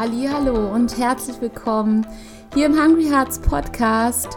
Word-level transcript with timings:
Hallo 0.00 0.72
und 0.72 0.96
herzlich 0.96 1.40
willkommen 1.40 2.06
hier 2.54 2.66
im 2.66 2.80
Hungry 2.80 3.06
Hearts 3.06 3.40
Podcast. 3.40 4.28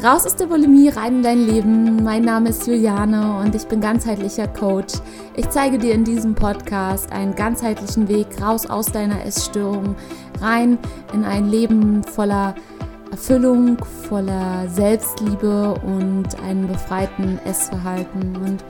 Raus 0.00 0.24
aus 0.24 0.36
der 0.36 0.46
Bulimie, 0.46 0.90
rein 0.90 1.16
in 1.16 1.22
dein 1.24 1.44
Leben. 1.44 2.04
Mein 2.04 2.22
Name 2.22 2.50
ist 2.50 2.68
Juliane 2.68 3.36
und 3.40 3.52
ich 3.52 3.66
bin 3.66 3.80
ganzheitlicher 3.80 4.46
Coach. 4.46 4.94
Ich 5.34 5.50
zeige 5.50 5.78
dir 5.78 5.92
in 5.92 6.04
diesem 6.04 6.36
Podcast 6.36 7.10
einen 7.10 7.34
ganzheitlichen 7.34 8.06
Weg 8.06 8.28
raus 8.40 8.64
aus 8.64 8.92
deiner 8.92 9.26
Essstörung, 9.26 9.96
rein 10.40 10.78
in 11.12 11.24
ein 11.24 11.48
Leben 11.48 12.04
voller 12.04 12.54
Erfüllung, 13.10 13.78
voller 14.08 14.68
Selbstliebe 14.68 15.74
und 15.84 16.28
einem 16.44 16.68
befreiten 16.68 17.40
Essverhalten. 17.44 18.36
Und 18.36 18.64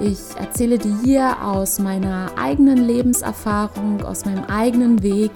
ich 0.00 0.18
erzähle 0.36 0.78
dir 0.78 0.96
hier 1.02 1.42
aus 1.42 1.78
meiner 1.78 2.32
eigenen 2.36 2.86
Lebenserfahrung, 2.86 4.02
aus 4.02 4.24
meinem 4.24 4.44
eigenen 4.44 5.02
Weg, 5.02 5.30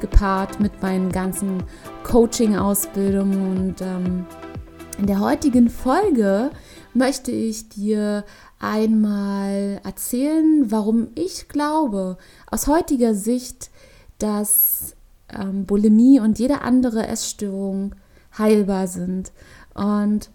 gepaart 0.00 0.60
mit 0.60 0.82
meinen 0.82 1.10
ganzen 1.10 1.62
Coaching-Ausbildungen. 2.04 3.56
Und 3.56 3.80
ähm, 3.80 4.26
in 4.98 5.06
der 5.06 5.20
heutigen 5.20 5.68
Folge 5.68 6.50
möchte 6.92 7.32
ich 7.32 7.68
dir 7.68 8.24
einmal 8.60 9.80
erzählen, 9.84 10.70
warum 10.70 11.08
ich 11.14 11.48
glaube, 11.48 12.16
aus 12.50 12.66
heutiger 12.66 13.14
Sicht, 13.14 13.70
dass 14.18 14.94
ähm, 15.28 15.66
Bulimie 15.66 16.20
und 16.20 16.38
jede 16.38 16.60
andere 16.62 17.06
Essstörung 17.06 17.94
heilbar 18.38 18.86
sind. 18.86 19.32
Und 19.74 20.30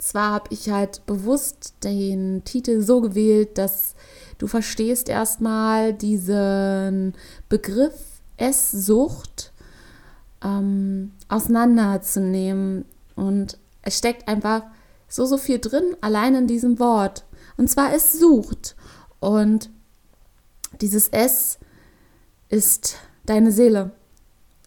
zwar 0.00 0.32
habe 0.32 0.48
ich 0.50 0.70
halt 0.70 1.04
bewusst 1.06 1.74
den 1.84 2.42
Titel 2.44 2.82
so 2.82 3.00
gewählt, 3.00 3.58
dass 3.58 3.94
du 4.38 4.46
verstehst 4.46 5.08
erstmal 5.08 5.92
diesen 5.92 7.14
Begriff 7.48 7.94
Esssucht 8.36 9.52
ähm, 10.42 11.12
auseinanderzunehmen. 11.28 12.86
Und 13.14 13.58
es 13.82 13.98
steckt 13.98 14.26
einfach 14.28 14.62
so, 15.08 15.26
so 15.26 15.36
viel 15.36 15.58
drin, 15.58 15.96
allein 16.00 16.34
in 16.34 16.46
diesem 16.46 16.78
Wort. 16.78 17.24
Und 17.58 17.68
zwar 17.68 17.94
es 17.94 18.18
sucht. 18.18 18.76
Und 19.18 19.68
dieses 20.80 21.08
S 21.08 21.58
ist 22.48 22.96
deine 23.26 23.52
Seele. 23.52 23.90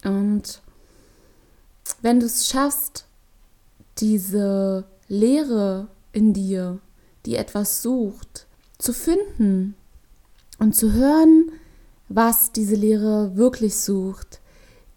Und 0.04 0.62
wenn 2.02 2.20
du 2.20 2.28
es 2.28 2.48
schaffst, 2.48 3.08
diese 3.98 4.86
Leere 5.08 5.88
in 6.12 6.34
dir, 6.34 6.80
die 7.26 7.36
etwas 7.36 7.82
sucht, 7.82 8.48
zu 8.78 8.94
finden 8.94 9.76
und 10.60 10.76
zu 10.76 10.94
hören, 10.94 11.52
was 12.10 12.52
diese 12.52 12.76
Leere 12.76 13.36
wirklich 13.36 13.76
sucht, 13.76 14.42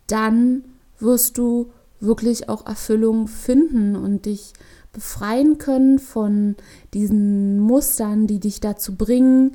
dann 0.07 0.65
wirst 0.99 1.39
du 1.39 1.73
wirklich 2.01 2.49
auch 2.49 2.67
Erfüllung 2.67 3.29
finden 3.29 3.97
und 3.97 4.27
dich 4.27 4.53
befreien 4.93 5.59
können 5.59 5.99
von 5.99 6.57
diesen 6.95 7.61
Mustern, 7.61 8.27
die 8.27 8.41
dich 8.41 8.61
dazu 8.61 8.97
bringen, 8.97 9.53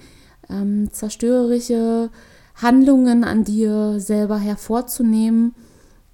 ähm, 0.49 0.91
zerstörerische 0.91 2.09
Handlungen 2.55 3.23
an 3.23 3.43
dir 3.43 3.99
selber 3.99 4.37
hervorzunehmen. 4.37 5.55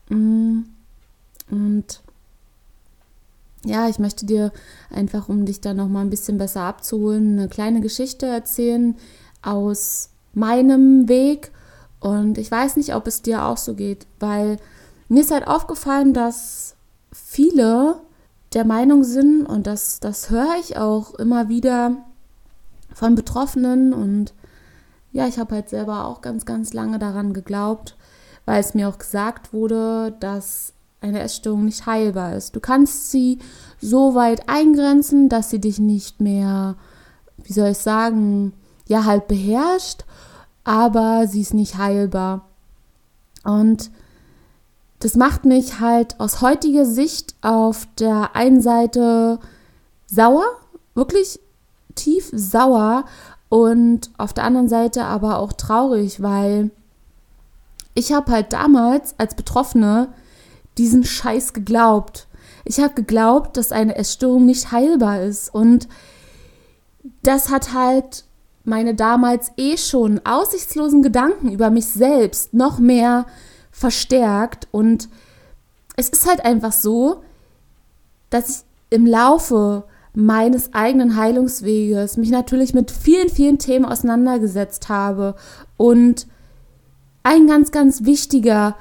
Mm. 0.09 0.59
Und 1.49 2.02
ja, 3.68 3.88
ich 3.90 4.00
möchte 4.00 4.26
dir 4.26 4.52
einfach, 4.90 5.30
um 5.30 5.46
dich 5.46 5.62
da 5.62 5.73
noch 5.73 5.88
mal 5.88 6.02
ein 6.02 6.10
bisschen 6.10 6.38
besser 6.38 6.62
abzuholen, 6.62 7.38
eine 7.38 7.48
kleine 7.48 7.82
Geschichte 7.82 8.26
erzählen 8.26 8.96
aus 9.42 10.10
meinem 10.33 11.08
Weg. 11.08 11.52
Und 12.00 12.38
ich 12.38 12.50
weiß 12.50 12.77
nicht, 12.77 12.95
ob 12.95 13.08
es 13.08 13.22
dir 13.22 13.45
auch 13.45 13.58
so 13.58 13.73
geht, 13.73 14.08
weil 14.20 14.58
mir 15.10 15.22
ist 15.22 15.32
halt 15.32 15.48
aufgefallen, 15.48 16.14
dass 16.14 16.76
viele 17.11 18.02
der 18.54 18.66
Meinung 18.66 19.04
sind, 19.04 19.45
und 19.45 19.67
das, 19.67 20.00
das 20.00 20.30
höre 20.30 20.56
ich 20.60 20.77
auch 20.77 21.14
immer 21.16 21.50
wieder 21.50 21.98
von 22.94 23.16
Betroffenen. 23.16 23.94
Und 23.94 24.33
ja, 25.11 25.27
ich 25.27 25.38
habe 25.38 25.56
halt 25.56 25.70
selber 25.70 26.06
auch 26.06 26.22
ganz, 26.22 26.45
ganz 26.45 26.73
lange 26.73 27.00
daran 27.00 27.33
geglaubt, 27.33 27.95
weil 28.45 28.60
es 28.60 28.73
mir 28.73 28.88
auch 28.88 28.98
gesagt 28.98 29.54
wurde, 29.54 30.16
dass 30.20 30.73
eine 31.02 31.19
Essstörung 31.19 31.65
nicht 31.65 31.85
heilbar 31.85 32.35
ist. 32.35 32.55
Du 32.55 32.59
kannst 32.59 33.11
sie 33.11 33.39
so 33.80 34.15
weit 34.15 34.49
eingrenzen, 34.49 35.30
dass 35.30 35.49
sie 35.49 35.59
dich 35.59 35.80
nicht 35.80 36.21
mehr, 36.21 36.75
wie 37.37 37.53
soll 37.53 37.69
ich 37.69 37.77
sagen, 37.77 38.53
ja 38.87 39.05
halt 39.05 39.27
beherrscht, 39.27 40.05
aber 40.63 41.27
sie 41.27 41.41
ist 41.41 41.53
nicht 41.53 41.77
heilbar. 41.77 42.47
Und 43.43 43.91
das 44.99 45.15
macht 45.15 45.45
mich 45.45 45.80
halt 45.80 46.19
aus 46.19 46.41
heutiger 46.41 46.85
Sicht 46.85 47.35
auf 47.41 47.87
der 47.99 48.35
einen 48.35 48.61
Seite 48.61 49.39
sauer, 50.08 50.45
wirklich 50.95 51.39
tief 51.93 52.29
sauer 52.33 53.05
und 53.49 54.09
auf 54.17 54.33
der 54.33 54.43
anderen 54.43 54.67
Seite 54.67 55.05
aber 55.05 55.39
auch 55.39 55.53
traurig, 55.53 56.21
weil 56.21 56.71
ich 57.93 58.11
habe 58.11 58.31
halt 58.31 58.53
damals 58.53 59.15
als 59.17 59.35
Betroffene 59.35 60.09
diesen 60.77 61.04
Scheiß 61.04 61.54
geglaubt. 61.54 62.27
Ich 62.65 62.80
habe 62.80 62.93
geglaubt, 62.93 63.58
dass 63.58 63.71
eine 63.71 63.95
Essstörung 63.95 64.45
nicht 64.45 64.71
heilbar 64.71 65.21
ist. 65.21 65.54
Und 65.54 65.88
das 67.23 67.49
hat 67.49 67.73
halt 67.73 68.26
meine 68.64 68.93
damals 68.93 69.52
eh 69.55 69.77
schon 69.77 70.20
aussichtslosen 70.26 71.02
Gedanken 71.02 71.52
über 71.52 71.70
mich 71.70 71.88
selbst 71.88 72.54
noch 72.54 72.80
mehr 72.80 73.26
verstärkt. 73.71 74.67
Und 74.71 75.08
es 75.95 76.10
ist 76.10 76.27
halt 76.27 76.43
einfach 76.43 76.73
so, 76.73 77.23
dass 78.30 78.49
ich 78.49 78.55
im 78.89 79.05
Laufe 79.05 79.83
meines 80.14 80.73
eigenen 80.73 81.15
Heilungsweges 81.15 82.17
mich 82.17 82.30
natürlich 82.30 82.73
mit 82.73 82.92
vielen, 82.92 83.30
vielen 83.30 83.59
Themen 83.59 83.86
auseinandergesetzt 83.86 84.89
habe. 84.89 85.36
Und 85.77 86.27
ein 87.23 87.48
ganz, 87.48 87.71
ganz 87.71 88.04
wichtiger 88.04 88.76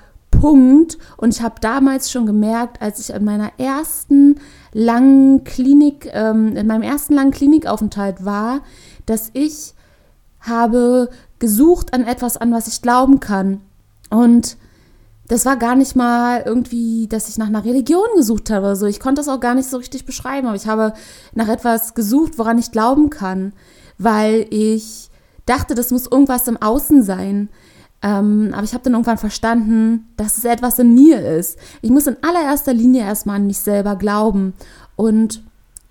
Punkt. 0.46 0.96
Und 1.16 1.34
ich 1.34 1.42
habe 1.42 1.56
damals 1.60 2.08
schon 2.08 2.24
gemerkt, 2.24 2.80
als 2.80 3.00
ich 3.00 3.10
in 3.10 3.24
meiner 3.24 3.50
ersten 3.58 4.36
langen 4.72 5.42
Klinik, 5.42 6.08
ähm, 6.12 6.56
in 6.56 6.68
meinem 6.68 6.82
ersten 6.82 7.14
langen 7.14 7.32
Klinikaufenthalt 7.32 8.24
war, 8.24 8.60
dass 9.06 9.30
ich 9.32 9.74
habe 10.40 11.10
gesucht 11.40 11.92
an 11.92 12.04
etwas, 12.04 12.36
an 12.36 12.52
was 12.52 12.68
ich 12.68 12.80
glauben 12.80 13.18
kann. 13.18 13.60
Und 14.08 14.56
das 15.26 15.44
war 15.44 15.56
gar 15.56 15.74
nicht 15.74 15.96
mal 15.96 16.44
irgendwie, 16.46 17.08
dass 17.08 17.28
ich 17.28 17.38
nach 17.38 17.48
einer 17.48 17.64
Religion 17.64 18.06
gesucht 18.14 18.48
habe 18.50 18.66
oder 18.66 18.76
so. 18.76 18.86
Ich 18.86 19.00
konnte 19.00 19.18
das 19.18 19.28
auch 19.28 19.40
gar 19.40 19.56
nicht 19.56 19.68
so 19.68 19.78
richtig 19.78 20.06
beschreiben, 20.06 20.46
aber 20.46 20.54
ich 20.54 20.68
habe 20.68 20.92
nach 21.34 21.48
etwas 21.48 21.94
gesucht, 21.94 22.38
woran 22.38 22.58
ich 22.58 22.70
glauben 22.70 23.10
kann, 23.10 23.52
weil 23.98 24.46
ich 24.50 25.10
dachte, 25.44 25.74
das 25.74 25.90
muss 25.90 26.06
irgendwas 26.06 26.46
im 26.46 26.56
Außen 26.56 27.02
sein. 27.02 27.48
Ähm, 28.02 28.50
aber 28.52 28.64
ich 28.64 28.74
habe 28.74 28.84
dann 28.84 28.92
irgendwann 28.92 29.18
verstanden, 29.18 30.08
dass 30.16 30.38
es 30.38 30.44
etwas 30.44 30.78
in 30.78 30.94
mir 30.94 31.26
ist. 31.26 31.58
Ich 31.82 31.90
muss 31.90 32.06
in 32.06 32.16
allererster 32.22 32.72
Linie 32.72 33.02
erstmal 33.02 33.36
an 33.36 33.46
mich 33.46 33.58
selber 33.58 33.96
glauben. 33.96 34.54
Und 34.96 35.42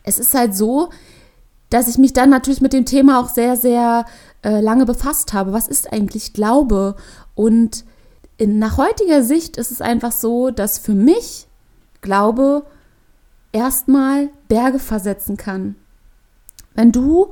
es 0.04 0.20
ist 0.20 0.34
halt 0.34 0.56
so, 0.56 0.90
dass 1.70 1.88
ich 1.88 1.98
mich 1.98 2.14
dann 2.14 2.30
natürlich 2.30 2.62
mit 2.62 2.74
dem 2.74 2.86
Thema 2.86 3.20
auch 3.20 3.30
sehr, 3.30 3.56
sehr 3.56 4.06
äh, 4.44 4.62
lange 4.62 4.86
befasst 4.86 5.34
habe. 5.34 5.52
Was 5.52 5.68
ist 5.68 5.92
eigentlich 5.92 6.34
Glaube? 6.34 6.96
Und 7.34 7.84
in, 8.38 8.60
nach 8.60 8.78
heutiger 8.78 9.24
Sicht 9.24 9.58
ist 9.58 9.72
es 9.72 9.82
einfach 9.82 10.12
so, 10.12 10.52
dass 10.52 10.78
für 10.78 10.94
mich 10.94 11.48
Glaube 12.02 12.66
erstmal 13.52 14.30
Berge 14.48 14.80
versetzen 14.80 15.38
kann. 15.38 15.76
Wenn 16.76 16.92
du 16.92 17.32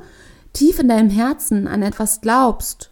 tief 0.52 0.78
in 0.78 0.88
deinem 0.88 1.10
Herzen 1.10 1.68
an 1.68 1.82
etwas 1.82 2.20
glaubst, 2.20 2.90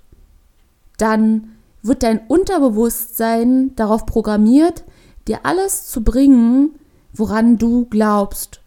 dann 0.99 1.53
wird 1.83 2.03
dein 2.03 2.21
Unterbewusstsein 2.27 3.75
darauf 3.77 4.07
programmiert, 4.07 4.85
dir 5.29 5.41
alles 5.45 5.87
zu 5.87 6.03
bringen, 6.03 6.79
woran 7.13 7.59
du 7.59 7.87
glaubst. 7.87 8.61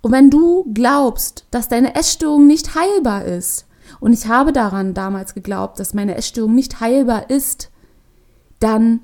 Und 0.00 0.12
wenn 0.12 0.30
du 0.30 0.66
glaubst, 0.72 1.46
dass 1.50 1.68
deine 1.68 1.94
Essstörung 1.94 2.46
nicht 2.46 2.74
heilbar 2.74 3.24
ist, 3.24 3.66
und 4.00 4.12
ich 4.12 4.26
habe 4.26 4.52
daran 4.52 4.94
damals 4.94 5.34
geglaubt, 5.34 5.78
dass 5.78 5.94
meine 5.94 6.16
Essstörung 6.16 6.54
nicht 6.54 6.80
heilbar 6.80 7.30
ist, 7.30 7.70
dann 8.58 9.00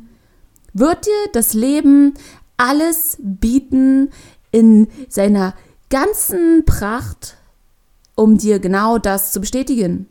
wird 0.72 1.06
dir 1.06 1.32
das 1.32 1.52
Leben 1.52 2.14
alles 2.56 3.18
bieten 3.20 4.10
in 4.50 4.88
seiner 5.08 5.54
ganzen 5.90 6.64
Pracht, 6.64 7.36
um 8.14 8.38
dir 8.38 8.58
genau 8.58 8.98
das 8.98 9.32
zu 9.32 9.40
bestätigen. 9.40 10.08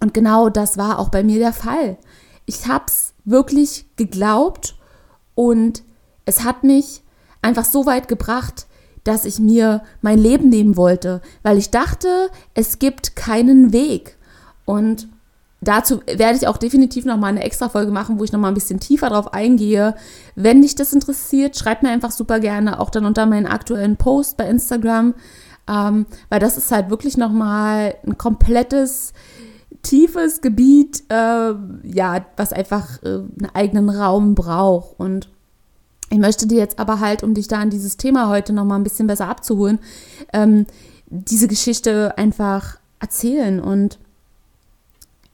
Und 0.00 0.14
genau 0.14 0.48
das 0.48 0.78
war 0.78 0.98
auch 0.98 1.10
bei 1.10 1.22
mir 1.22 1.38
der 1.38 1.52
Fall 1.52 1.98
ich 2.48 2.66
habe 2.66 2.86
es 2.88 3.12
wirklich 3.26 3.84
geglaubt 3.96 4.74
und 5.34 5.82
es 6.24 6.44
hat 6.44 6.64
mich 6.64 7.02
einfach 7.42 7.66
so 7.66 7.84
weit 7.84 8.08
gebracht, 8.08 8.66
dass 9.04 9.26
ich 9.26 9.38
mir 9.38 9.82
mein 10.00 10.18
Leben 10.18 10.48
nehmen 10.48 10.76
wollte, 10.76 11.20
weil 11.42 11.58
ich 11.58 11.70
dachte, 11.70 12.30
es 12.54 12.78
gibt 12.78 13.16
keinen 13.16 13.72
Weg. 13.72 14.16
Und 14.64 15.08
dazu 15.60 16.00
werde 16.06 16.38
ich 16.38 16.48
auch 16.48 16.56
definitiv 16.56 17.04
nochmal 17.04 17.30
eine 17.30 17.44
extra 17.44 17.68
Folge 17.68 17.92
machen, 17.92 18.18
wo 18.18 18.24
ich 18.24 18.32
nochmal 18.32 18.50
ein 18.50 18.54
bisschen 18.54 18.80
tiefer 18.80 19.10
drauf 19.10 19.34
eingehe. 19.34 19.94
Wenn 20.34 20.62
dich 20.62 20.74
das 20.74 20.94
interessiert, 20.94 21.56
schreib 21.56 21.82
mir 21.82 21.90
einfach 21.90 22.12
super 22.12 22.40
gerne 22.40 22.80
auch 22.80 22.88
dann 22.88 23.04
unter 23.04 23.26
meinen 23.26 23.46
aktuellen 23.46 23.96
Post 23.96 24.38
bei 24.38 24.48
Instagram, 24.48 25.14
ähm, 25.68 26.06
weil 26.30 26.40
das 26.40 26.56
ist 26.56 26.72
halt 26.72 26.88
wirklich 26.88 27.18
nochmal 27.18 27.94
ein 28.06 28.16
komplettes, 28.16 29.12
tiefes 29.88 30.42
Gebiet, 30.42 31.02
äh, 31.08 31.54
ja, 31.82 32.26
was 32.36 32.52
einfach 32.52 33.02
äh, 33.02 33.06
einen 33.08 33.50
eigenen 33.54 33.88
Raum 33.88 34.34
braucht. 34.34 35.00
Und 35.00 35.30
ich 36.10 36.18
möchte 36.18 36.46
dir 36.46 36.58
jetzt 36.58 36.78
aber 36.78 37.00
halt, 37.00 37.22
um 37.22 37.32
dich 37.32 37.48
da 37.48 37.58
an 37.58 37.70
dieses 37.70 37.96
Thema 37.96 38.28
heute 38.28 38.52
nochmal 38.52 38.78
ein 38.78 38.84
bisschen 38.84 39.06
besser 39.06 39.28
abzuholen, 39.28 39.78
ähm, 40.32 40.66
diese 41.06 41.48
Geschichte 41.48 42.16
einfach 42.18 42.78
erzählen 43.00 43.60
und 43.60 43.98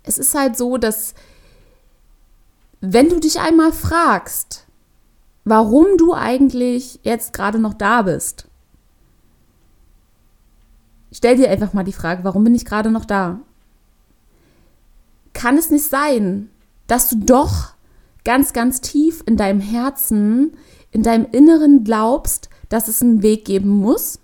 es 0.05 0.19
ist 0.19 0.35
halt 0.35 0.57
so, 0.57 0.77
dass 0.77 1.15
wenn 2.81 3.09
du 3.09 3.19
dich 3.19 3.41
einmal 3.41 3.73
fragst, 3.73 4.67
warum 5.45 5.97
du 5.97 6.15
eigentlich 6.15 7.01
jetzt 7.03 7.33
gerade 7.33 7.59
noch 7.59 7.75
da 7.75 8.03
bist, 8.03 8.47
stell 11.11 11.37
dir 11.37 11.51
einfach 11.51 11.73
mal 11.73 11.85
die 11.85 11.93
Frage, 11.93 12.23
warum 12.23 12.45
bin 12.45 12.55
ich 12.55 12.67
gerade 12.67 12.91
noch 12.91 13.07
da? 13.07 13.41
Kann 15.35 15.59
es 15.59 15.71
nicht 15.71 15.85
sein, 15.85 16.49
dass 16.87 17.11
du 17.11 17.17
doch 17.17 17.75
ganz, 18.25 18.53
ganz 18.53 18.81
tief 18.81 19.23
in 19.27 19.37
deinem 19.37 19.61
Herzen, 19.61 20.57
in 20.91 21.03
deinem 21.03 21.27
Inneren 21.31 21.85
glaubst, 21.85 22.49
dass 22.69 22.89
es 22.89 23.03
einen 23.03 23.23
Weg 23.23 23.45
geben 23.45 23.69
muss? 23.69 24.19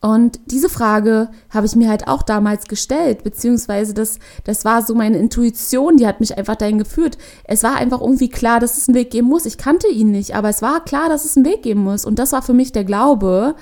Und 0.00 0.38
diese 0.46 0.68
Frage 0.68 1.30
habe 1.50 1.66
ich 1.66 1.74
mir 1.74 1.88
halt 1.88 2.06
auch 2.06 2.22
damals 2.22 2.66
gestellt, 2.66 3.24
beziehungsweise 3.24 3.94
das, 3.94 4.18
das 4.44 4.64
war 4.64 4.82
so 4.82 4.94
meine 4.94 5.18
Intuition, 5.18 5.96
die 5.96 6.06
hat 6.06 6.20
mich 6.20 6.36
einfach 6.38 6.54
dahin 6.54 6.78
geführt. 6.78 7.18
Es 7.44 7.62
war 7.62 7.76
einfach 7.76 8.00
irgendwie 8.00 8.28
klar, 8.28 8.60
dass 8.60 8.76
es 8.76 8.88
einen 8.88 8.94
Weg 8.94 9.10
geben 9.10 9.26
muss. 9.26 9.46
Ich 9.46 9.58
kannte 9.58 9.88
ihn 9.88 10.12
nicht, 10.12 10.36
aber 10.36 10.48
es 10.48 10.62
war 10.62 10.84
klar, 10.84 11.08
dass 11.08 11.24
es 11.24 11.36
einen 11.36 11.46
Weg 11.46 11.62
geben 11.62 11.82
muss. 11.82 12.04
Und 12.04 12.18
das 12.18 12.32
war 12.32 12.42
für 12.42 12.52
mich 12.52 12.72
der 12.72 12.84
Glaube, 12.84 13.56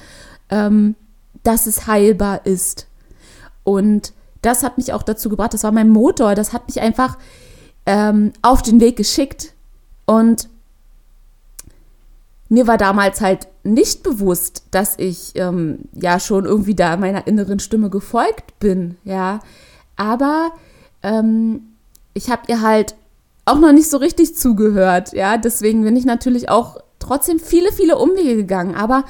ähm, 0.50 0.96
dass 1.44 1.66
es 1.66 1.86
heilbar 1.86 2.44
ist. 2.44 2.88
Und 3.62 4.12
das 4.44 4.62
hat 4.62 4.78
mich 4.78 4.92
auch 4.92 5.02
dazu 5.02 5.28
gebracht, 5.28 5.54
das 5.54 5.64
war 5.64 5.72
mein 5.72 5.88
Motor, 5.88 6.34
das 6.34 6.52
hat 6.52 6.66
mich 6.68 6.80
einfach 6.80 7.18
ähm, 7.86 8.32
auf 8.42 8.62
den 8.62 8.80
Weg 8.80 8.96
geschickt. 8.96 9.52
Und 10.06 10.48
mir 12.48 12.66
war 12.66 12.76
damals 12.76 13.20
halt 13.20 13.48
nicht 13.62 14.02
bewusst, 14.02 14.64
dass 14.70 14.98
ich 14.98 15.32
ähm, 15.36 15.80
ja 15.92 16.20
schon 16.20 16.44
irgendwie 16.44 16.74
da 16.74 16.96
meiner 16.96 17.26
inneren 17.26 17.58
Stimme 17.58 17.90
gefolgt 17.90 18.58
bin, 18.58 18.96
ja. 19.04 19.40
Aber 19.96 20.50
ähm, 21.02 21.62
ich 22.12 22.30
habe 22.30 22.42
ihr 22.48 22.60
halt 22.60 22.94
auch 23.46 23.58
noch 23.58 23.72
nicht 23.72 23.90
so 23.90 23.96
richtig 23.96 24.36
zugehört, 24.36 25.12
ja. 25.12 25.38
Deswegen 25.38 25.82
bin 25.82 25.96
ich 25.96 26.04
natürlich 26.04 26.50
auch 26.50 26.78
trotzdem 26.98 27.38
viele, 27.40 27.72
viele 27.72 27.96
Umwege 27.98 28.36
gegangen. 28.36 28.74
Aber 28.74 29.04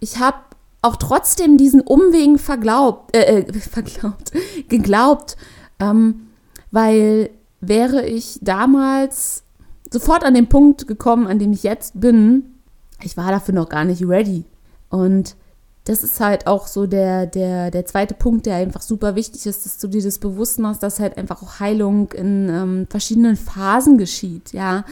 ich 0.00 0.18
habe 0.18 0.38
auch 0.82 0.96
trotzdem 0.96 1.56
diesen 1.56 1.80
Umwegen 1.80 2.38
verglaubt, 2.38 3.16
äh, 3.16 3.40
äh 3.40 3.52
verglaubt, 3.60 4.32
geglaubt, 4.68 5.36
ähm, 5.78 6.28
weil 6.70 7.30
wäre 7.60 8.04
ich 8.04 8.38
damals 8.42 9.44
sofort 9.90 10.24
an 10.24 10.34
den 10.34 10.48
Punkt 10.48 10.88
gekommen, 10.88 11.26
an 11.26 11.38
dem 11.38 11.52
ich 11.52 11.62
jetzt 11.62 12.00
bin, 12.00 12.56
ich 13.02 13.16
war 13.16 13.30
dafür 13.30 13.54
noch 13.54 13.68
gar 13.68 13.84
nicht 13.84 14.02
ready. 14.06 14.44
Und 14.90 15.36
das 15.84 16.04
ist 16.04 16.20
halt 16.20 16.46
auch 16.46 16.66
so 16.66 16.86
der, 16.86 17.26
der, 17.26 17.70
der 17.70 17.86
zweite 17.86 18.14
Punkt, 18.14 18.46
der 18.46 18.56
einfach 18.56 18.82
super 18.82 19.16
wichtig 19.16 19.46
ist, 19.46 19.64
dass 19.64 19.78
du 19.78 19.88
dir 19.88 20.02
das 20.02 20.18
bewusst 20.18 20.58
machst, 20.58 20.82
dass 20.82 21.00
halt 21.00 21.16
einfach 21.18 21.42
auch 21.42 21.60
Heilung 21.60 22.12
in 22.12 22.48
ähm, 22.48 22.86
verschiedenen 22.88 23.36
Phasen 23.36 23.98
geschieht, 23.98 24.52
ja. 24.52 24.84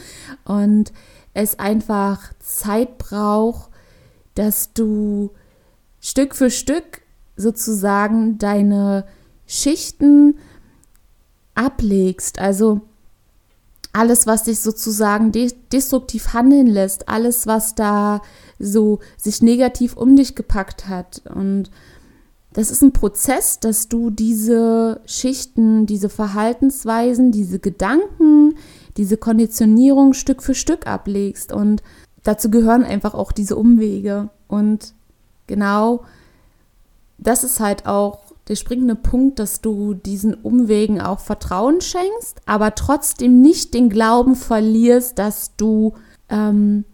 Und 0.43 0.91
es 1.33 1.59
einfach 1.59 2.33
Zeit 2.39 2.97
braucht, 2.97 3.69
dass 4.35 4.73
du 4.73 5.31
Stück 6.01 6.35
für 6.35 6.49
Stück 6.49 7.01
sozusagen 7.37 8.37
deine 8.37 9.05
Schichten 9.45 10.35
ablegst. 11.55 12.39
Also 12.39 12.81
alles, 13.93 14.25
was 14.25 14.43
dich 14.43 14.59
sozusagen 14.59 15.31
de 15.31 15.53
destruktiv 15.71 16.33
handeln 16.33 16.67
lässt, 16.67 17.07
alles, 17.09 17.45
was 17.47 17.75
da 17.75 18.21
so 18.57 18.99
sich 19.17 19.41
negativ 19.41 19.95
um 19.95 20.15
dich 20.15 20.35
gepackt 20.35 20.87
hat. 20.87 21.21
Und 21.33 21.69
das 22.53 22.71
ist 22.71 22.81
ein 22.81 22.93
Prozess, 22.93 23.59
dass 23.59 23.87
du 23.87 24.09
diese 24.09 25.01
Schichten, 25.05 25.85
diese 25.85 26.09
Verhaltensweisen, 26.09 27.31
diese 27.31 27.59
Gedanken, 27.59 28.55
diese 28.97 29.17
Konditionierung 29.17 30.13
Stück 30.13 30.41
für 30.41 30.55
Stück 30.55 30.87
ablegst. 30.87 31.53
Und 31.53 31.81
dazu 32.23 32.49
gehören 32.49 32.83
einfach 32.83 33.13
auch 33.13 33.31
diese 33.31 33.55
Umwege. 33.55 34.29
Und 34.47 34.93
genau 35.51 36.05
das 37.17 37.43
ist 37.43 37.59
halt 37.59 37.85
auch 37.85 38.19
der 38.47 38.55
springende 38.55 38.95
Punkt, 38.95 39.37
dass 39.37 39.59
du 39.59 39.93
diesen 39.93 40.33
Umwegen 40.33 41.01
auch 41.01 41.19
Vertrauen 41.19 41.81
schenkst, 41.81 42.41
aber 42.45 42.73
trotzdem 42.73 43.41
nicht 43.41 43.73
den 43.73 43.89
Glauben 43.89 44.35
verlierst, 44.35 45.19
dass 45.19 45.55
du 45.57 45.93
ähm, 46.29 46.85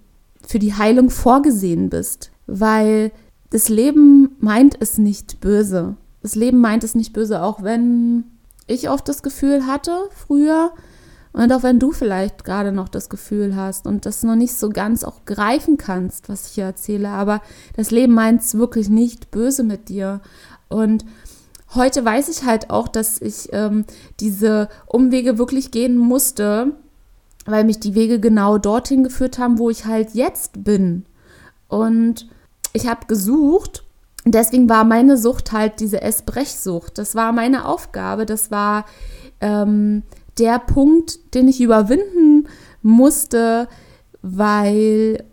für 0.46 0.60
die 0.60 0.74
Heilung 0.74 1.12
vorgesehen 1.12 1.90
bist. 1.90 2.32
Weil 2.48 3.12
das 3.52 3.70
Leben 3.70 4.36
meint 4.40 4.76
es 4.80 4.98
nicht 4.98 5.40
böse. 5.40 5.96
Das 6.24 6.36
Leben 6.36 6.60
meint 6.60 6.84
es 6.84 6.96
nicht 6.96 7.14
böse, 7.14 7.42
auch 7.44 7.62
wenn 7.62 8.26
ich 8.66 8.90
oft 8.90 9.08
das 9.08 9.24
Gefühl 9.24 9.68
hatte 9.68 10.10
früher 10.10 10.72
und 11.38 11.54
auch 11.54 11.62
wenn 11.62 11.78
du 11.80 11.92
vielleicht 11.92 12.44
gerade 12.46 12.72
noch 12.72 12.90
das 12.90 13.10
Gefühl 13.10 13.56
hast 13.56 13.86
und 13.86 14.08
das 14.08 14.24
noch 14.24 14.36
nicht 14.36 14.56
so 14.56 14.70
ganz 14.70 15.04
auch 15.04 15.24
greifen 15.26 15.78
kannst, 15.78 16.30
was 16.30 16.48
ich 16.48 16.54
hier 16.54 16.64
erzähle, 16.64 17.10
aber 17.10 17.42
das 17.76 17.92
Leben 17.92 18.16
meint 18.16 18.42
es 18.42 18.58
wirklich 18.58 18.90
nicht 18.90 19.30
böse 19.30 19.64
mit 19.64 19.88
dir. 19.88 20.20
Und 20.68 21.06
heute 21.76 22.04
weiß 22.04 22.30
ich 22.30 22.44
halt 22.44 22.72
auch, 22.72 22.88
dass 22.88 23.22
ich 23.22 23.50
ähm, 23.52 23.86
diese 24.20 24.68
Umwege 24.88 25.38
wirklich 25.38 25.70
gehen 25.70 25.96
musste, 25.96 26.72
weil 27.46 27.66
mich 27.66 27.80
die 27.80 27.94
Wege 27.94 28.20
genau 28.20 28.58
dorthin 28.58 29.04
geführt 29.04 29.38
haben, 29.38 29.60
wo 29.60 29.70
ich 29.70 29.86
halt 29.86 30.16
jetzt 30.16 30.64
bin. 30.64 31.06
Und 31.68 32.28
ich 32.74 32.88
habe 32.88 33.06
gesucht. 33.06 33.84
Deswegen 34.26 34.68
war 34.70 34.84
meine 34.86 35.18
Sucht 35.18 35.52
halt 35.52 35.82
diese 35.82 36.02
Essbrechsucht. 36.02 36.98
Das 36.98 37.14
war 37.14 37.32
meine 37.32 37.66
Aufgabe. 37.66 38.26
Das 38.26 38.50
war 38.50 38.86
ähm, 39.40 40.02
der 40.40 40.60
Punkt, 40.60 41.34
den 41.34 41.48
ich 41.48 41.62
überwinden 41.62 42.48
musste, 42.82 43.68
weil 44.22 45.24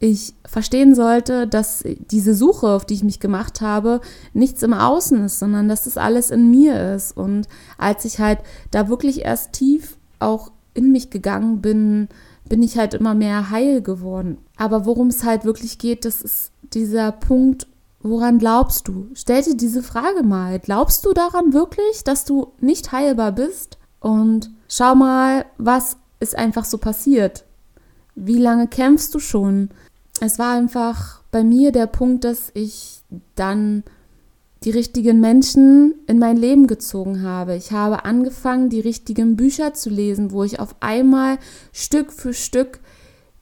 ich 0.00 0.34
verstehen 0.44 0.94
sollte, 0.94 1.46
dass 1.46 1.82
diese 2.10 2.34
Suche, 2.34 2.68
auf 2.68 2.84
die 2.84 2.94
ich 2.94 3.02
mich 3.02 3.18
gemacht 3.18 3.60
habe, 3.60 4.00
nichts 4.32 4.62
im 4.62 4.72
Außen 4.72 5.24
ist, 5.24 5.40
sondern 5.40 5.68
dass 5.68 5.84
das 5.84 5.96
alles 5.96 6.30
in 6.30 6.50
mir 6.50 6.94
ist. 6.94 7.16
Und 7.16 7.48
als 7.78 8.04
ich 8.04 8.20
halt 8.20 8.38
da 8.70 8.88
wirklich 8.88 9.22
erst 9.22 9.52
tief 9.54 9.96
auch 10.20 10.52
in 10.74 10.92
mich 10.92 11.10
gegangen 11.10 11.60
bin, 11.60 12.08
bin 12.48 12.62
ich 12.62 12.78
halt 12.78 12.94
immer 12.94 13.14
mehr 13.14 13.50
heil 13.50 13.82
geworden. 13.82 14.38
Aber 14.56 14.86
worum 14.86 15.08
es 15.08 15.24
halt 15.24 15.44
wirklich 15.44 15.78
geht, 15.78 16.04
das 16.04 16.22
ist 16.22 16.52
dieser 16.72 17.10
Punkt, 17.10 17.66
woran 18.00 18.38
glaubst 18.38 18.86
du? 18.86 19.08
Stell 19.14 19.42
dir 19.42 19.56
diese 19.56 19.82
Frage 19.82 20.22
mal. 20.22 20.60
Glaubst 20.60 21.04
du 21.04 21.12
daran 21.12 21.52
wirklich, 21.52 22.04
dass 22.04 22.24
du 22.24 22.52
nicht 22.60 22.92
heilbar 22.92 23.32
bist? 23.32 23.77
Und 24.00 24.50
schau 24.68 24.94
mal, 24.94 25.44
was 25.58 25.96
ist 26.20 26.36
einfach 26.36 26.64
so 26.64 26.78
passiert. 26.78 27.44
Wie 28.14 28.38
lange 28.38 28.66
kämpfst 28.66 29.14
du 29.14 29.18
schon? 29.18 29.70
es 30.20 30.38
war 30.38 30.54
einfach 30.54 31.20
bei 31.30 31.44
mir 31.44 31.72
der 31.72 31.86
Punkt, 31.86 32.24
dass 32.24 32.50
ich 32.54 33.02
dann 33.34 33.84
die 34.64 34.70
richtigen 34.70 35.20
Menschen 35.20 35.94
in 36.06 36.18
mein 36.18 36.36
Leben 36.36 36.66
gezogen 36.66 37.22
habe. 37.22 37.54
Ich 37.54 37.70
habe 37.70 38.04
angefangen, 38.04 38.70
die 38.70 38.80
richtigen 38.80 39.36
Bücher 39.36 39.74
zu 39.74 39.88
lesen, 39.88 40.32
wo 40.32 40.42
ich 40.42 40.58
auf 40.58 40.74
einmal 40.80 41.38
Stück 41.72 42.12
für 42.12 42.34
Stück 42.34 42.80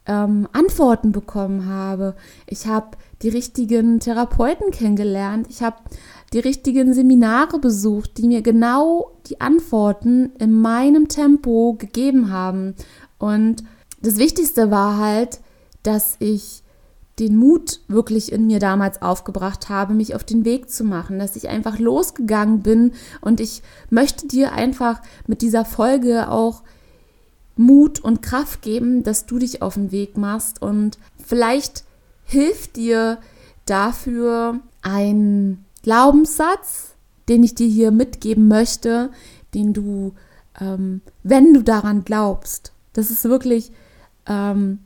ähm, 0.05 0.47
Antworten 0.53 1.11
bekommen 1.11 1.65
habe. 1.65 2.15
Ich 2.45 2.67
habe 2.67 2.97
die 3.23 3.29
richtigen 3.29 3.99
Therapeuten 3.99 4.69
kennengelernt. 4.69 5.47
Ich 5.49 5.63
habe 5.63 5.77
die 6.33 6.39
richtigen 6.39 6.93
Seminare 6.93 7.59
besucht, 7.59 8.17
die 8.17 8.27
mir 8.27 8.41
genau 8.41 9.11
die 9.27 9.39
Antworten 9.39 10.31
in 10.39 10.53
meinem 10.53 11.07
Tempo 11.07 11.75
gegeben 11.77 12.31
haben. 12.31 12.75
Und 13.17 13.63
das 14.01 14.17
Wichtigste 14.17 14.69
war 14.69 14.97
halt, 14.97 15.39
dass 15.83 16.17
ich 16.19 16.63
den 17.19 17.35
Mut 17.35 17.79
wirklich 17.87 18.31
in 18.31 18.45
mir 18.45 18.59
damals 18.59 19.01
aufgebracht 19.01 19.69
habe, 19.69 19.93
mich 19.93 20.13
auf 20.13 20.23
den 20.23 20.45
Weg 20.45 20.69
zu 20.69 20.83
machen, 20.83 21.17
dass 21.17 21.35
ich 21.35 21.49
einfach 21.49 21.79
losgegangen 21.79 22.61
bin 22.61 22.91
und 23.21 23.39
ich 23.39 23.63
möchte 23.89 24.27
dir 24.27 24.53
einfach 24.53 25.01
mit 25.25 25.41
dieser 25.41 25.65
Folge 25.65 26.29
auch 26.29 26.61
Mut 27.55 27.99
und 27.99 28.21
Kraft 28.21 28.61
geben, 28.61 29.01
dass 29.01 29.25
du 29.25 29.39
dich 29.39 29.63
auf 29.63 29.73
den 29.73 29.91
Weg 29.91 30.15
machst 30.15 30.61
und 30.61 30.99
vielleicht 31.17 31.85
hilft 32.23 32.75
dir 32.75 33.17
dafür 33.65 34.59
ein 34.83 35.65
Glaubenssatz, 35.83 36.95
den 37.29 37.43
ich 37.43 37.55
dir 37.55 37.67
hier 37.67 37.91
mitgeben 37.91 38.47
möchte, 38.47 39.11
den 39.53 39.73
du, 39.73 40.13
ähm, 40.59 41.01
wenn 41.23 41.53
du 41.53 41.63
daran 41.63 42.03
glaubst, 42.03 42.71
das 42.93 43.11
ist 43.11 43.25
wirklich, 43.25 43.71
ähm, 44.25 44.79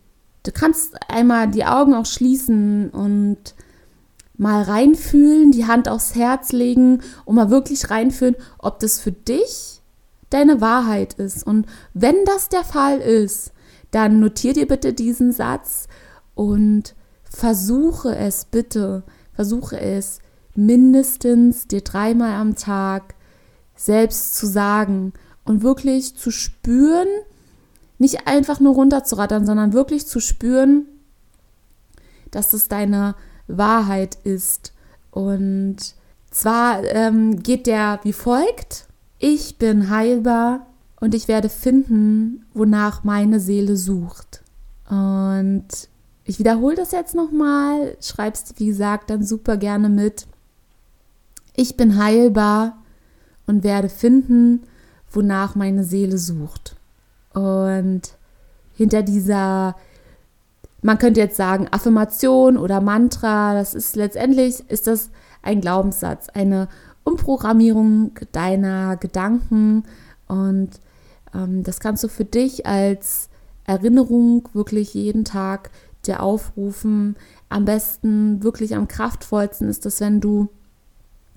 du 0.44 0.52
kannst 0.52 0.96
einmal 1.10 1.50
die 1.50 1.66
Augen 1.66 1.94
auch 1.94 2.06
schließen 2.06 2.90
und 2.90 3.56
mal 4.38 4.64
reinfühlen, 4.64 5.52
die 5.52 5.66
Hand 5.66 5.88
aufs 5.88 6.16
Herz 6.16 6.52
legen 6.52 7.02
und 7.26 7.36
mal 7.36 7.52
wirklich 7.52 7.90
reinfühlen, 7.90 8.36
ob 8.58 8.80
das 8.80 9.00
für 9.00 9.12
dich 9.12 9.82
deine 10.32 10.62
Wahrheit 10.62 11.14
ist. 11.14 11.46
Und 11.46 11.68
wenn 11.94 12.16
das 12.26 12.50
der 12.50 12.64
Fall 12.64 13.00
ist, 13.00 13.52
dann 13.92 14.20
notier 14.20 14.54
dir 14.54 14.68
bitte 14.68 14.94
diesen 14.94 15.32
Satz 15.32 15.88
und 16.34 16.96
versuche 17.24 18.16
es 18.16 18.46
bitte, 18.46 19.04
versuche 19.34 19.80
es 19.80 20.20
mindestens 20.56 21.68
dir 21.68 21.82
dreimal 21.82 22.34
am 22.34 22.56
Tag 22.56 23.16
selbst 23.76 24.36
zu 24.36 24.46
sagen 24.48 25.14
und 25.44 25.64
wirklich 25.64 26.16
zu 26.16 26.32
spüren, 26.32 27.08
nicht 27.98 28.28
einfach 28.28 28.60
nur 28.60 28.74
runterzurattern, 28.74 29.46
sondern 29.46 29.74
wirklich 29.74 30.08
zu 30.08 30.20
spüren, 30.20 30.86
dass 32.32 32.54
es 32.54 32.68
deine 32.68 33.16
Wahrheit 33.48 34.18
ist. 34.24 34.74
Und 35.12 35.78
zwar 36.32 36.84
ähm, 36.86 37.44
geht 37.44 37.68
der 37.68 38.00
wie 38.04 38.14
folgt. 38.14 38.88
Ich 39.20 39.58
bin 39.58 39.90
heilbar 39.90 40.68
und 41.00 41.14
ich 41.14 41.28
werde 41.28 41.50
finden, 41.50 42.46
wonach 42.54 43.04
meine 43.04 43.40
Seele 43.40 43.76
sucht. 43.76 44.42
Und 44.90 45.68
ich 46.24 46.40
wiederhole 46.40 46.76
das 46.76 46.92
jetzt 46.92 47.16
nochmal, 47.16 47.98
schreibst, 48.02 48.60
wie 48.60 48.68
gesagt, 48.68 49.10
dann 49.10 49.24
super 49.24 49.58
gerne 49.58 49.90
mit. 49.90 50.28
Ich 51.62 51.78
bin 51.78 52.04
heilbar 52.04 52.82
und 53.46 53.64
werde 53.64 53.88
finden, 53.88 54.64
wonach 55.12 55.54
meine 55.54 55.84
Seele 55.84 56.18
sucht. 56.18 56.76
Und 57.36 58.02
hinter 58.74 59.04
dieser, 59.04 59.76
man 60.82 60.98
könnte 60.98 61.20
jetzt 61.20 61.38
sagen, 61.38 61.68
Affirmation 61.70 62.58
oder 62.58 62.82
Mantra, 62.82 63.54
das 63.54 63.76
ist 63.76 63.96
letztendlich, 63.96 64.68
ist 64.72 64.88
das 64.88 65.12
ein 65.44 65.62
Glaubenssatz, 65.62 66.30
eine 66.30 66.68
Umprogrammierung 67.04 68.14
deiner 68.32 68.98
Gedanken 68.98 69.84
und 70.28 70.72
ähm, 71.32 71.62
das 71.62 71.80
kannst 71.80 72.04
du 72.04 72.08
für 72.08 72.26
dich 72.26 72.66
als 72.66 73.30
Erinnerung 73.66 74.50
wirklich 74.54 74.96
jeden 74.96 75.26
Tag 75.26 75.70
dir 76.08 76.24
aufrufen. 76.24 77.18
Am 77.50 77.66
besten, 77.66 78.42
wirklich 78.42 78.76
am 78.76 78.88
kraftvollsten 78.88 79.70
ist 79.70 79.86
das, 79.86 80.02
wenn 80.02 80.22
du 80.22 80.50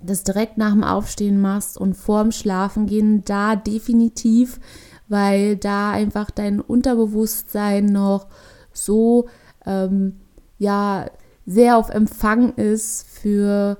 das 0.03 0.25
direkt 0.25 0.59
nach 0.59 0.73
dem 0.73 0.85
Aufstehen 0.85 1.41
machst 1.41 1.79
und 1.79 1.95
vorm 1.95 2.33
Schlafengehen, 2.33 3.25
da 3.25 3.57
definitiv, 3.57 4.61
weil 5.09 5.57
da 5.57 5.93
einfach 5.93 6.31
dein 6.31 6.61
Unterbewusstsein 6.61 7.87
noch 7.87 8.27
so 8.73 9.29
ähm, 9.67 10.17
ja 10.59 11.07
sehr 11.47 11.77
auf 11.77 11.91
Empfang 11.91 12.55
ist 12.55 13.07
für 13.09 13.79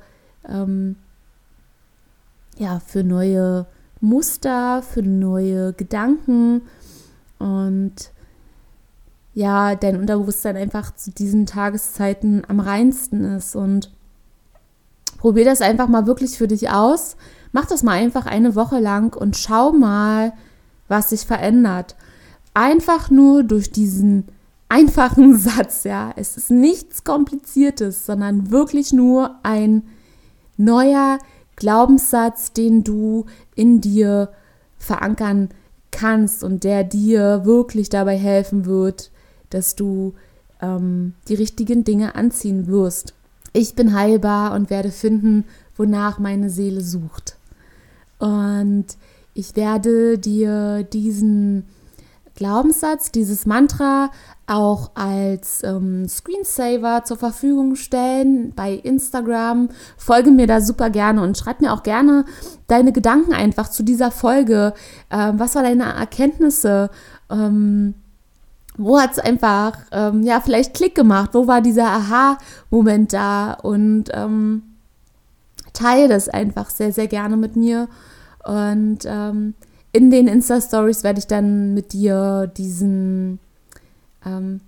ähm, 0.49 0.97
ja 2.59 2.80
für 2.80 3.04
neue 3.04 3.66
Muster, 4.00 4.83
für 4.83 5.02
neue 5.02 5.73
Gedanken 5.73 6.62
und 7.38 8.12
ja, 9.35 9.75
dein 9.75 9.97
Unterbewusstsein 9.97 10.56
einfach 10.56 10.94
zu 10.94 11.11
diesen 11.11 11.44
Tageszeiten 11.44 12.42
am 12.49 12.61
reinsten 12.61 13.25
ist. 13.25 13.56
Und 13.56 13.90
probier 15.25 15.47
das 15.47 15.62
einfach 15.62 15.88
mal 15.88 16.07
wirklich 16.07 16.37
für 16.37 16.47
dich 16.47 16.69
aus. 16.69 17.16
Mach 17.50 17.64
das 17.64 17.83
mal 17.83 17.93
einfach 17.93 18.26
eine 18.26 18.54
Woche 18.57 18.78
lang 18.78 19.16
und 19.16 19.38
schau 19.38 19.73
mal, 19.73 20.35
was 20.87 21.09
sich 21.09 21.23
verändert. 21.23 21.97
Einfach 22.52 23.11
nur 23.11 23.43
durch 23.43 23.73
diesen 23.73 24.28
einfachen 24.69 25.35
Satz, 25.38 25.85
ja. 25.85 26.12
Es 26.16 26.37
ist 26.37 26.50
nichts 26.50 27.04
Kompliziertes, 27.04 28.04
sondern 28.04 28.50
wirklich 28.50 28.93
nur 28.93 29.37
ein 29.43 29.85
neuer 30.59 31.19
Glaubenssatz, 31.57 32.52
den 32.52 32.85
du 32.85 33.25
in 33.54 33.81
dir 33.81 34.28
verankern 34.76 35.49
kannst 35.90 36.45
und 36.45 36.64
der 36.64 36.85
dir 36.85 37.47
wirklich 37.47 37.88
dabei 37.88 38.19
helfen 38.19 38.66
wird, 38.66 39.11
dass 39.49 39.75
du 39.75 40.12
ähm, 40.61 41.14
die 41.28 41.35
richtigen 41.35 41.83
Dinge 41.83 42.14
anziehen 42.14 42.66
wirst. 42.66 43.14
Ich 43.56 43.76
bin 43.76 43.94
heilbar 43.94 44.52
und 44.52 44.68
werde 44.68 44.90
finden, 44.90 45.44
wonach 45.76 46.18
meine 46.18 46.50
Seele 46.50 46.80
sucht. 46.80 47.37
Und 48.18 48.87
ich 49.32 49.54
werde 49.54 50.18
dir 50.18 50.82
diesen 50.82 51.64
Glaubenssatz, 52.34 53.12
dieses 53.12 53.46
Mantra 53.46 54.11
auch 54.49 54.90
als 54.96 55.62
ähm, 55.62 56.08
Screensaver 56.08 57.04
zur 57.04 57.16
Verfügung 57.16 57.76
stellen 57.76 58.52
bei 58.56 58.73
Instagram. 58.73 59.68
Folge 59.96 60.32
mir 60.32 60.49
da 60.49 60.61
super 60.61 60.90
gerne 60.90 61.23
und 61.23 61.38
schreib 61.38 61.61
mir 61.61 61.73
auch 61.73 61.84
gerne 61.84 62.25
deine 62.66 62.90
Gedanken 62.90 63.34
einfach 63.34 63.70
zu 63.70 63.84
dieser 63.84 64.11
Folge. 64.11 64.75
Ähm, 65.12 65.38
was 65.38 65.54
waren 65.54 65.62
deine 65.62 65.94
Erkenntnisse? 65.94 66.90
Ähm, 67.30 67.94
wo 68.76 68.99
hat 69.00 69.12
es 69.12 69.19
einfach, 69.19 69.78
ähm, 69.93 70.23
ja, 70.23 70.40
vielleicht 70.40 70.75
Klick 70.75 70.95
gemacht? 70.95 71.31
Wo 71.33 71.47
war 71.47 71.61
dieser 71.61 71.87
Aha-Moment 71.87 73.12
da? 73.12 73.52
Und 73.54 74.07
ähm, 74.12 74.62
teile 75.73 76.09
das 76.09 76.28
einfach 76.28 76.71
sehr, 76.71 76.93
sehr 76.93 77.07
gerne 77.07 77.37
mit 77.37 77.57
mir. 77.57 77.88
Und 78.45 79.00
ähm, 79.04 79.54
in 79.93 80.11
den 80.11 80.26
Insta-Stories 80.26 81.04
werde 81.04 81.21
ich 81.21 81.26
dann 81.26 81.75
mit 81.75 81.93
dir 81.93 82.50
diesen 82.57 83.38
ähm, 84.26 84.61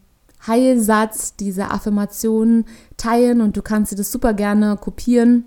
Heilsatz, 0.47 1.35
diese 1.35 1.71
Affirmation 1.71 2.65
teilen 2.97 3.41
und 3.41 3.57
du 3.57 3.63
kannst 3.63 3.93
dir 3.93 3.97
das 3.97 4.13
super 4.13 4.35
gerne 4.35 4.77
kopieren 4.77 5.45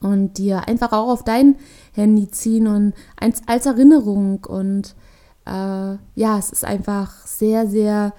und 0.00 0.38
dir 0.38 0.68
einfach 0.68 0.92
auch 0.92 1.08
auf 1.08 1.24
dein 1.24 1.56
Handy 1.92 2.30
ziehen 2.30 2.66
und 2.66 2.92
als, 3.18 3.40
als 3.46 3.66
Erinnerung 3.66 4.44
und 4.44 4.94
äh, 5.48 6.20
ja, 6.20 6.38
es 6.38 6.50
ist 6.50 6.64
einfach 6.64 7.26
sehr, 7.26 7.66
sehr 7.66 8.12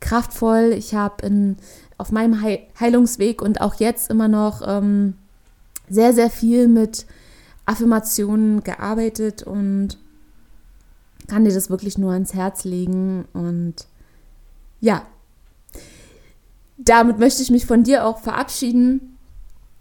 kraftvoll. 0.00 0.74
Ich 0.76 0.94
habe 0.94 1.56
auf 1.98 2.12
meinem 2.12 2.42
Heilungsweg 2.78 3.42
und 3.42 3.60
auch 3.60 3.74
jetzt 3.74 4.10
immer 4.10 4.28
noch 4.28 4.62
ähm, 4.64 5.14
sehr, 5.88 6.12
sehr 6.14 6.30
viel 6.30 6.68
mit 6.68 7.06
Affirmationen 7.66 8.62
gearbeitet 8.62 9.42
und 9.42 9.98
kann 11.26 11.44
dir 11.44 11.52
das 11.52 11.70
wirklich 11.70 11.98
nur 11.98 12.12
ans 12.12 12.34
Herz 12.34 12.64
legen. 12.64 13.26
Und 13.32 13.86
ja, 14.80 15.02
damit 16.78 17.18
möchte 17.18 17.42
ich 17.42 17.50
mich 17.50 17.66
von 17.66 17.82
dir 17.82 18.06
auch 18.06 18.18
verabschieden. 18.18 19.17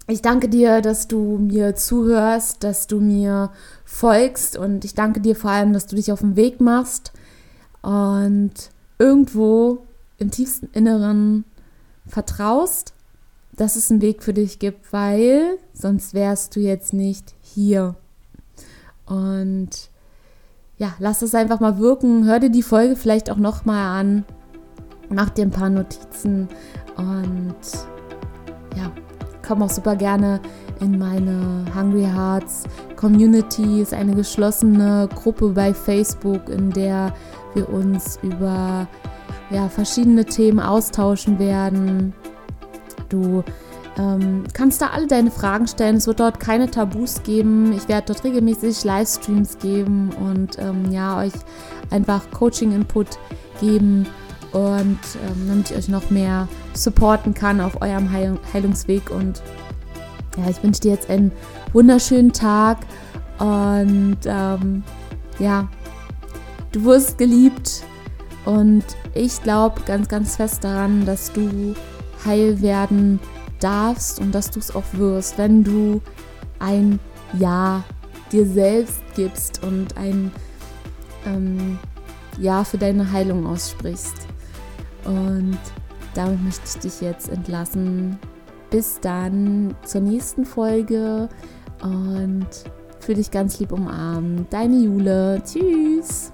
Ich 0.10 0.22
danke 0.22 0.48
dir, 0.48 0.82
dass 0.82 1.10
du 1.10 1.38
mir 1.38 1.76
zuhörst, 1.76 2.64
dass 2.64 2.88
du 2.88 3.02
mir 3.02 3.52
folgst 3.84 4.56
und 4.56 4.86
ich 4.86 4.96
danke 4.96 5.20
dir 5.20 5.36
vor 5.36 5.52
allem, 5.52 5.74
dass 5.74 5.86
du 5.86 5.98
dich 5.98 6.14
auf 6.14 6.22
den 6.22 6.38
Weg 6.38 6.62
machst 6.62 7.12
und 7.82 8.54
irgendwo 9.00 9.80
im 10.18 10.32
tiefsten 10.32 10.70
Inneren 10.72 11.44
vertraust, 12.06 12.94
dass 13.58 13.76
es 13.76 13.92
einen 13.92 14.02
Weg 14.02 14.24
für 14.24 14.34
dich 14.34 14.60
gibt, 14.60 14.94
weil 14.94 15.58
sonst 15.74 16.14
wärst 16.14 16.56
du 16.56 16.62
jetzt 16.62 16.94
nicht 16.94 17.36
hier. 17.42 17.96
Und 19.06 19.90
ja, 20.78 20.94
lass 21.00 21.20
das 21.20 21.36
einfach 21.36 21.60
mal 21.60 21.80
wirken. 21.80 22.26
Hör 22.26 22.40
dir 22.40 22.50
die 22.50 22.64
Folge 22.64 22.96
vielleicht 22.96 23.30
auch 23.30 23.38
noch 23.38 23.66
mal 23.66 24.00
an. 24.00 24.24
Mach 25.10 25.32
dir 25.32 25.44
ein 25.44 25.52
paar 25.52 25.70
Notizen 25.70 26.48
und 26.96 27.56
komm 29.48 29.64
auch 29.64 29.70
super 29.70 29.96
gerne 29.96 30.42
in 30.82 31.00
meine 31.00 31.66
Hungry 31.74 32.04
Hearts 32.04 32.64
Community. 32.96 33.82
Ist 33.82 33.94
eine 33.94 34.14
geschlossene 34.14 35.08
Gruppe 35.16 35.50
bei 35.50 35.74
Facebook, 35.74 36.50
in 36.50 36.72
der 36.72 37.14
wir 37.54 37.70
uns 37.70 38.20
über 38.22 38.88
ja, 39.50 39.70
verschiedene 39.70 40.26
Themen 40.26 40.60
austauschen 40.60 41.40
werden. 41.40 42.14
Du 43.10 43.44
ähm, 43.98 44.44
kannst 44.52 44.82
da 44.82 44.88
alle 44.88 45.08
deine 45.08 45.32
Fragen 45.32 45.68
stellen. 45.68 45.96
Es 45.96 46.08
wird 46.08 46.20
dort 46.20 46.40
keine 46.40 46.70
Tabus 46.70 47.24
geben. 47.24 47.72
Ich 47.72 47.88
werde 47.88 48.08
dort 48.08 48.24
regelmäßig 48.26 48.84
Livestreams 48.84 49.58
geben 49.60 50.10
und 50.20 50.60
ähm, 50.60 50.92
ja, 50.92 51.20
euch 51.20 51.34
einfach 51.90 52.30
Coaching-Input 52.32 53.18
geben 53.62 54.06
und 54.52 55.00
ähm, 55.28 55.48
damit 55.48 55.72
ich 55.72 55.78
euch 55.78 55.90
noch 55.90 56.10
mehr 56.10 56.48
supporten 56.74 57.34
kann 57.34 57.62
auf 57.62 57.82
eurem 57.82 58.12
Heil 58.12 58.38
Heilungsweg. 58.54 59.10
Und 59.10 59.42
ja, 60.38 60.50
ich 60.50 60.62
wünsche 60.64 60.82
dir 60.82 60.92
jetzt 60.92 61.10
einen 61.10 61.32
wunderschönen 61.74 62.34
Tag 62.34 62.80
und 63.40 64.18
ähm, 64.26 64.84
ja, 65.40 65.68
du 66.72 66.84
wirst 66.86 67.18
geliebt 67.18 67.84
und 68.46 68.84
ich 69.14 69.42
glaube 69.44 69.82
ganz, 69.86 70.08
ganz 70.08 70.36
fest 70.36 70.64
daran, 70.64 71.06
dass 71.06 71.32
du 71.34 71.76
heil 72.26 72.62
werden 72.62 73.20
darfst 73.60 74.20
und 74.20 74.34
dass 74.34 74.52
du 74.52 74.60
es 74.60 74.74
auch 74.74 74.84
wirst, 74.94 75.38
wenn 75.38 75.64
du 75.64 76.02
ein 76.60 77.00
Ja 77.38 77.84
dir 78.32 78.46
selbst 78.46 79.02
gibst 79.16 79.64
und 79.64 79.98
ein 79.98 80.32
ähm, 81.26 81.80
Ja 82.40 82.64
für 82.64 82.78
deine 82.78 83.12
Heilung 83.12 83.46
aussprichst. 83.46 84.27
Und 85.08 85.58
damit 86.14 86.44
möchte 86.44 86.62
ich 86.66 86.80
dich 86.80 87.02
jetzt 87.02 87.30
entlassen. 87.30 88.20
Bis 88.70 89.00
dann 89.00 89.74
zur 89.86 90.02
nächsten 90.02 90.46
Folge 90.46 91.30
und 91.82 92.48
für 93.00 93.14
dich 93.14 93.32
ganz 93.32 93.60
lieb 93.60 93.72
umarmen. 93.72 94.46
Deine 94.50 94.76
Jule. 94.76 95.42
Tschüss. 95.46 96.32